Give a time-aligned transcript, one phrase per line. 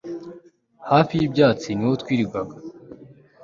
[0.89, 2.55] hafi y'ibyatsi niho twirirwaga